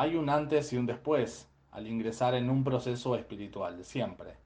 [0.00, 4.38] Hay un antes y un después al ingresar en un proceso espiritual, siempre.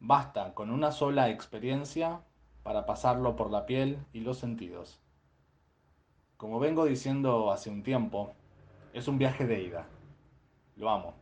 [0.00, 2.22] Basta con una sola experiencia
[2.64, 4.98] para pasarlo por la piel y los sentidos.
[6.36, 8.32] Como vengo diciendo hace un tiempo,
[8.92, 9.86] es un viaje de ida.
[10.74, 11.14] Lo amo.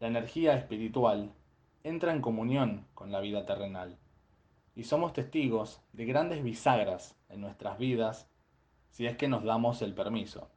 [0.00, 1.30] La energía espiritual
[1.82, 3.98] entra en comunión con la vida terrenal
[4.74, 8.30] y somos testigos de grandes bisagras en nuestras vidas
[8.88, 10.48] si es que nos damos el permiso.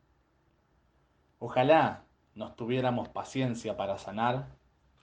[1.39, 2.03] Ojalá
[2.35, 4.47] nos tuviéramos paciencia para sanar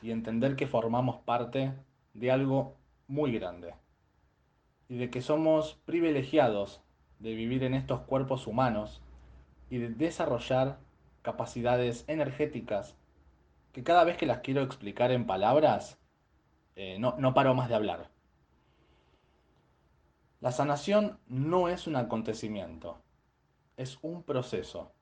[0.03, 1.73] y entender que formamos parte
[2.13, 2.77] de algo
[3.07, 3.75] muy grande
[4.89, 6.83] y de que somos privilegiados
[7.19, 9.03] de vivir en estos cuerpos humanos
[9.71, 10.79] y de desarrollar
[11.23, 12.97] capacidades energéticas
[13.73, 15.99] que cada vez que las quiero explicar en palabras,
[16.77, 18.11] eh, no, no paro más de hablar.
[20.41, 23.03] La sanación no es un acontecimiento,
[23.77, 24.93] es un proceso.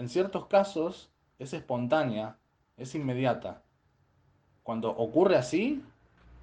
[0.00, 2.38] En ciertos casos es espontánea,
[2.78, 3.62] es inmediata.
[4.62, 5.84] Cuando ocurre así,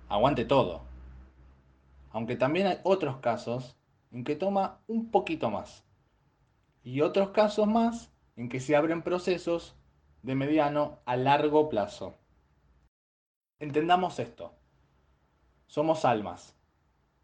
[0.09, 0.81] aguante todo.
[2.11, 3.75] Aunque también hay otros casos
[4.11, 5.83] en que toma un poquito más.
[6.83, 9.75] Y otros casos más en que se abren procesos
[10.21, 12.13] de mediano a largo plazo.
[13.57, 14.53] Entendamos esto.
[15.65, 16.55] Somos almas.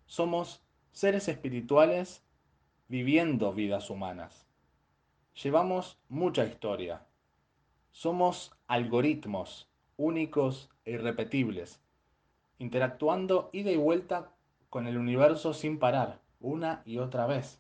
[0.08, 2.24] Somos seres espirituales
[2.88, 4.43] viviendo vidas humanas.
[5.42, 7.08] Llevamos mucha historia.
[7.92, 9.68] Somos algoritmos
[9.98, 11.82] únicos e irrepetibles,
[12.60, 14.32] interactuando ida y vuelta
[14.70, 17.60] con el universo sin parar, una y otra vez.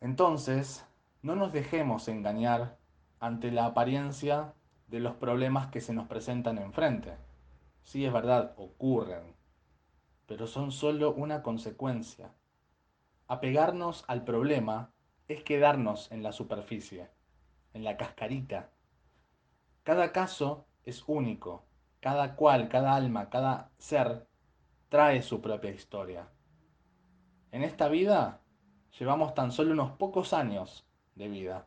[0.00, 0.86] Entonces,
[1.22, 2.78] no nos dejemos engañar
[3.18, 4.54] ante la apariencia
[4.86, 7.16] de los problemas que se nos presentan enfrente.
[7.82, 9.34] Sí, es verdad, ocurren,
[10.26, 12.32] pero son solo una consecuencia.
[13.26, 14.93] Apegarnos al problema
[15.28, 17.10] es quedarnos en la superficie,
[17.72, 18.70] en la cascarita.
[19.82, 21.64] Cada caso es único,
[22.00, 24.26] cada cual, cada alma, cada ser
[24.88, 26.28] trae su propia historia.
[27.52, 28.40] En esta vida
[28.98, 31.66] llevamos tan solo unos pocos años de vida,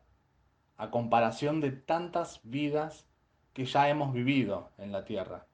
[0.78, 3.08] a comparación de tantas vidas
[3.54, 5.48] que ya hemos vivido en la tierra.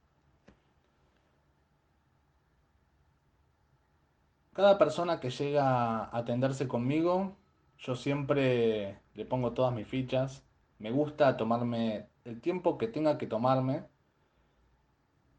[4.51, 7.37] Cada persona que llega a atenderse conmigo,
[7.83, 10.43] yo siempre le pongo todas mis fichas.
[10.79, 13.83] Me gusta tomarme el tiempo que tenga que tomarme.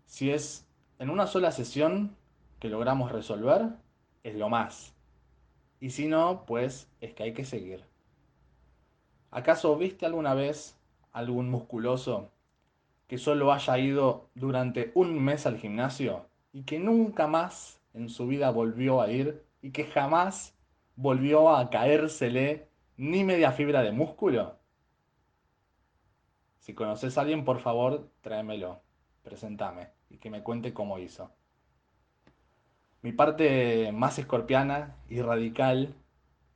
[0.04, 0.66] Si es
[0.98, 2.14] en una sola sesión
[2.60, 3.70] que logramos resolver,
[4.22, 4.94] es lo más.
[5.80, 7.82] Y si no, pues es que hay que seguir.
[9.30, 10.78] ¿Acaso viste alguna vez
[11.12, 12.30] algún musculoso
[13.08, 18.26] que solo haya ido durante un mes al gimnasio y que nunca más en su
[18.26, 20.54] vida volvió a ir y que jamás
[20.96, 24.58] volvió a caérsele ni media fibra de músculo?
[26.58, 28.82] Si conoces a alguien, por favor, tráemelo,
[29.22, 31.30] presentame y que me cuente cómo hizo.
[33.02, 35.94] Mi parte más escorpiana y radical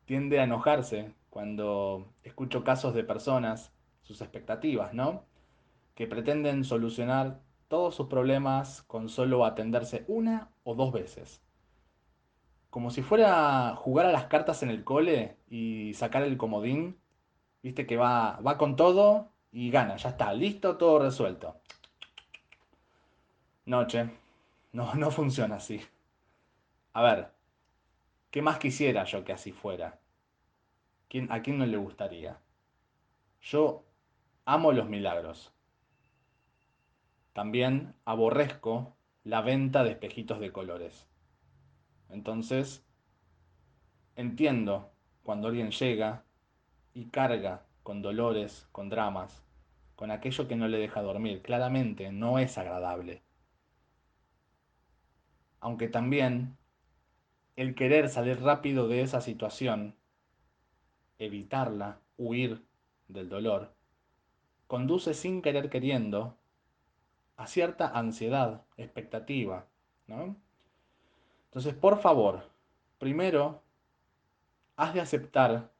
[0.06, 3.70] tiende a enojarse cuando escucho casos de personas,
[4.00, 5.26] sus expectativas, ¿no?
[5.94, 11.42] Que pretenden solucionar todos sus problemas con solo atenderse una o dos veces.
[12.70, 16.98] Como si fuera jugar a las cartas en el cole y sacar el comodín,
[17.62, 21.60] viste que va, va con todo y gana, ya está, listo, todo resuelto.
[23.64, 24.10] Noche,
[24.72, 25.80] no, no funciona así.
[26.92, 27.32] A ver,
[28.30, 30.00] ¿qué más quisiera yo que así fuera?
[31.08, 32.38] ¿Quién, ¿A quién no le gustaría?
[33.40, 33.84] Yo
[34.44, 35.52] amo los milagros.
[37.32, 41.06] También aborrezco la venta de espejitos de colores.
[42.08, 42.84] Entonces,
[44.16, 44.90] entiendo
[45.22, 46.24] cuando alguien llega
[46.94, 49.42] y carga con dolores, con dramas,
[49.94, 51.42] con aquello que no le deja dormir.
[51.42, 53.22] Claramente no es agradable.
[55.60, 56.56] Aunque también
[57.56, 59.96] el querer salir rápido de esa situación,
[61.18, 62.64] evitarla, huir
[63.08, 63.74] del dolor,
[64.68, 66.36] conduce sin querer queriendo
[67.36, 69.66] a cierta ansiedad, expectativa,
[70.06, 70.36] ¿no?
[71.48, 72.42] Entonces, por favor,
[72.98, 73.62] primero,
[74.76, 75.70] has de aceptar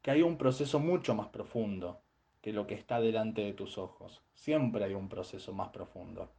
[0.00, 2.00] que hay un proceso mucho más profundo
[2.40, 4.22] que lo que está delante de tus ojos.
[4.34, 6.30] Siempre hay un proceso más profundo.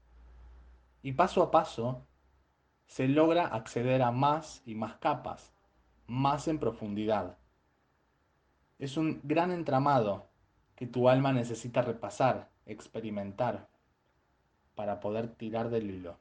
[1.04, 2.06] Y paso a paso,
[2.86, 5.54] se logra acceder a más y más capas,
[6.08, 7.38] más en profundidad.
[8.80, 10.28] Es un gran entramado
[10.78, 13.68] que tu alma necesita repasar, experimentar,
[14.76, 16.18] para poder tirar del hilo.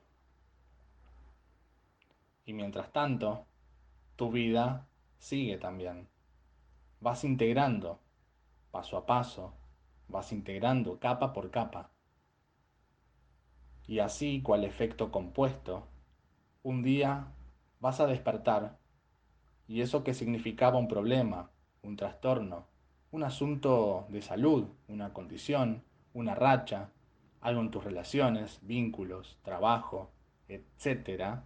[2.47, 3.45] Y mientras tanto,
[4.17, 4.89] tu vida
[5.19, 6.09] sigue también.
[7.01, 8.01] Vas integrando
[8.71, 9.55] paso a paso,
[10.07, 11.91] vas integrando capa por capa.
[13.87, 15.87] Y así, cual efecto compuesto,
[16.63, 17.33] un día
[17.81, 18.79] vas a despertar
[19.67, 21.51] y eso que significaba un problema,
[21.83, 22.67] un trastorno,
[23.11, 25.83] un asunto de salud, una condición,
[26.13, 26.91] una racha,
[27.41, 30.11] algo en tus relaciones, vínculos, trabajo,
[30.49, 31.41] etc.,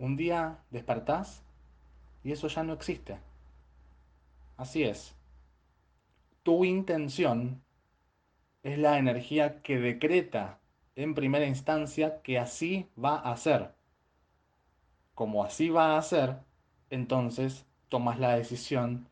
[0.00, 1.42] un día despertás
[2.24, 3.18] y eso ya no existe.
[4.56, 5.14] Así es.
[6.42, 7.62] Tu intención
[8.62, 10.58] es la energía que decreta
[10.96, 13.74] en primera instancia que así va a ser.
[15.14, 16.38] Como así va a ser,
[16.88, 19.06] entonces tomas la decisión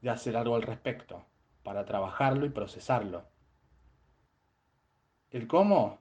[0.00, 1.22] de hacer algo al respecto,
[1.62, 3.24] para trabajarlo y procesarlo.
[5.30, 5.98] ¿El cómo?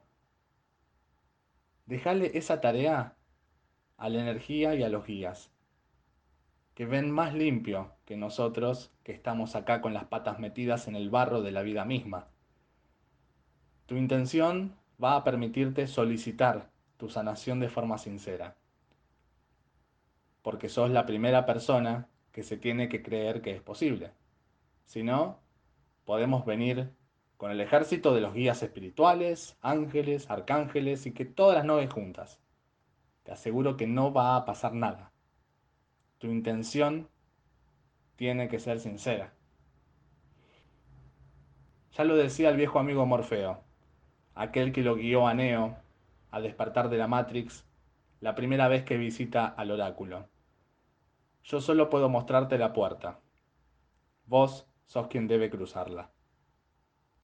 [1.85, 3.15] Déjale esa tarea
[3.99, 5.51] a la energía y a los guías,
[6.73, 11.09] que ven más limpio que nosotros que estamos acá con las patas metidas en el
[11.09, 12.29] barro de la vida misma.
[13.85, 18.55] Tu intención va a permitirte solicitar tu sanación de forma sincera,
[20.41, 24.11] porque sos la primera persona que se tiene que creer que es posible.
[24.85, 25.39] Si no,
[26.05, 26.89] podemos venir
[27.35, 32.39] con el ejército de los guías espirituales, ángeles, arcángeles y que todas las nubes juntas.
[33.29, 35.11] Te aseguro que no va a pasar nada.
[36.17, 37.07] Tu intención
[38.15, 39.35] tiene que ser sincera.
[41.91, 43.63] Ya lo decía el viejo amigo Morfeo,
[44.33, 45.77] aquel que lo guió a Neo
[46.31, 47.67] a despertar de la Matrix
[48.19, 50.27] la primera vez que visita al oráculo.
[51.43, 53.19] Yo solo puedo mostrarte la puerta.
[54.25, 56.09] Vos sos quien debe cruzarla.